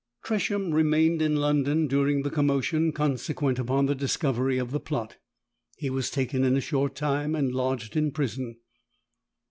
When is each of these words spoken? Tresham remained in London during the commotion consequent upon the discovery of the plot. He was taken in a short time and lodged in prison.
Tresham 0.23 0.73
remained 0.73 1.21
in 1.21 1.35
London 1.35 1.85
during 1.85 2.23
the 2.23 2.31
commotion 2.31 2.91
consequent 2.91 3.59
upon 3.59 3.85
the 3.85 3.93
discovery 3.93 4.57
of 4.57 4.71
the 4.71 4.79
plot. 4.79 5.17
He 5.77 5.91
was 5.91 6.09
taken 6.09 6.43
in 6.43 6.57
a 6.57 6.59
short 6.59 6.95
time 6.95 7.35
and 7.35 7.53
lodged 7.53 7.95
in 7.95 8.09
prison. 8.11 8.57